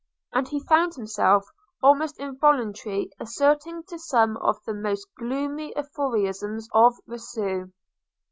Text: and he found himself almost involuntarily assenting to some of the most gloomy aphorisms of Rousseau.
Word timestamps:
and 0.33 0.47
he 0.47 0.59
found 0.59 0.95
himself 0.95 1.45
almost 1.83 2.17
involuntarily 2.17 3.11
assenting 3.19 3.83
to 3.83 3.99
some 3.99 4.35
of 4.37 4.57
the 4.65 4.73
most 4.73 5.05
gloomy 5.15 5.75
aphorisms 5.75 6.67
of 6.73 6.95
Rousseau. 7.05 7.69